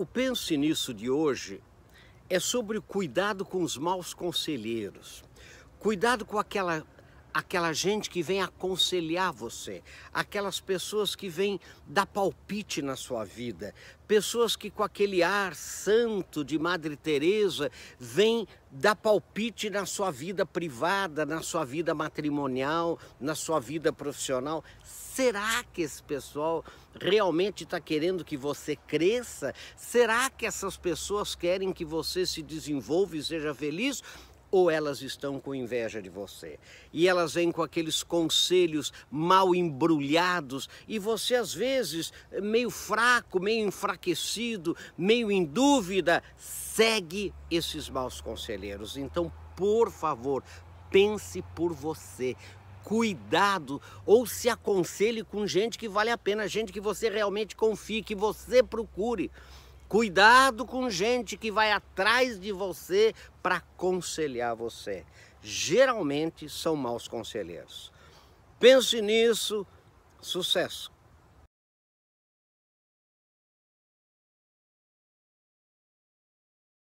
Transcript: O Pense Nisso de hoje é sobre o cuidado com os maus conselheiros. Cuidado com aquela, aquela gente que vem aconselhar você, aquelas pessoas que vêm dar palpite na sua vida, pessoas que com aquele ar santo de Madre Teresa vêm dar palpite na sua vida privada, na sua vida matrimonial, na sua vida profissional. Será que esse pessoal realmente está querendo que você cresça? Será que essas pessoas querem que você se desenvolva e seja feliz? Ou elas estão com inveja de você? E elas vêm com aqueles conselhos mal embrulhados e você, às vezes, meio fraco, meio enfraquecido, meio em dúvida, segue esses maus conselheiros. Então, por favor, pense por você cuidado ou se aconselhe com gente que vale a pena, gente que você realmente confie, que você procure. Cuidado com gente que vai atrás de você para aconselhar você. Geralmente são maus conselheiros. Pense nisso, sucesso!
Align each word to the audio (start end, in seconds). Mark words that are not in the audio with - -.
O 0.00 0.06
Pense 0.06 0.56
Nisso 0.56 0.94
de 0.94 1.10
hoje 1.10 1.60
é 2.30 2.40
sobre 2.40 2.78
o 2.78 2.82
cuidado 2.82 3.44
com 3.44 3.62
os 3.62 3.76
maus 3.76 4.14
conselheiros. 4.14 5.22
Cuidado 5.78 6.24
com 6.24 6.38
aquela, 6.38 6.86
aquela 7.32 7.72
gente 7.72 8.10
que 8.10 8.22
vem 8.22 8.42
aconselhar 8.42 9.32
você, 9.32 9.82
aquelas 10.12 10.60
pessoas 10.60 11.14
que 11.14 11.28
vêm 11.28 11.60
dar 11.86 12.06
palpite 12.06 12.82
na 12.82 12.96
sua 12.96 13.24
vida, 13.24 13.74
pessoas 14.06 14.56
que 14.56 14.70
com 14.70 14.82
aquele 14.82 15.22
ar 15.22 15.54
santo 15.54 16.44
de 16.44 16.58
Madre 16.58 16.96
Teresa 16.96 17.70
vêm 17.98 18.46
dar 18.70 18.96
palpite 18.96 19.70
na 19.70 19.86
sua 19.86 20.10
vida 20.10 20.44
privada, 20.44 21.24
na 21.24 21.42
sua 21.42 21.64
vida 21.64 21.94
matrimonial, 21.94 22.98
na 23.20 23.34
sua 23.34 23.60
vida 23.60 23.92
profissional. 23.92 24.64
Será 24.82 25.64
que 25.72 25.82
esse 25.82 26.02
pessoal 26.02 26.64
realmente 27.00 27.64
está 27.64 27.80
querendo 27.80 28.24
que 28.24 28.36
você 28.36 28.74
cresça? 28.74 29.54
Será 29.76 30.28
que 30.30 30.46
essas 30.46 30.76
pessoas 30.76 31.34
querem 31.34 31.72
que 31.72 31.84
você 31.84 32.26
se 32.26 32.42
desenvolva 32.42 33.16
e 33.16 33.22
seja 33.22 33.54
feliz? 33.54 34.02
Ou 34.50 34.70
elas 34.70 35.00
estão 35.02 35.38
com 35.38 35.54
inveja 35.54 36.02
de 36.02 36.08
você? 36.08 36.58
E 36.92 37.08
elas 37.08 37.34
vêm 37.34 37.52
com 37.52 37.62
aqueles 37.62 38.02
conselhos 38.02 38.92
mal 39.10 39.54
embrulhados 39.54 40.68
e 40.88 40.98
você, 40.98 41.36
às 41.36 41.54
vezes, 41.54 42.12
meio 42.42 42.70
fraco, 42.70 43.40
meio 43.40 43.66
enfraquecido, 43.66 44.76
meio 44.98 45.30
em 45.30 45.44
dúvida, 45.44 46.22
segue 46.36 47.32
esses 47.50 47.88
maus 47.88 48.20
conselheiros. 48.20 48.96
Então, 48.96 49.32
por 49.56 49.90
favor, 49.90 50.42
pense 50.90 51.42
por 51.54 51.72
você 51.72 52.36
cuidado 52.82 53.80
ou 54.04 54.26
se 54.26 54.48
aconselhe 54.48 55.22
com 55.22 55.46
gente 55.46 55.78
que 55.78 55.88
vale 55.88 56.10
a 56.10 56.18
pena, 56.18 56.48
gente 56.48 56.72
que 56.72 56.80
você 56.80 57.08
realmente 57.08 57.54
confie, 57.54 58.02
que 58.02 58.14
você 58.14 58.62
procure. 58.62 59.30
Cuidado 59.90 60.64
com 60.64 60.88
gente 60.88 61.36
que 61.36 61.50
vai 61.50 61.72
atrás 61.72 62.38
de 62.38 62.52
você 62.52 63.12
para 63.42 63.56
aconselhar 63.56 64.54
você. 64.54 65.04
Geralmente 65.42 66.48
são 66.48 66.76
maus 66.76 67.08
conselheiros. 67.08 67.90
Pense 68.60 69.02
nisso, 69.02 69.66
sucesso! 70.20 70.92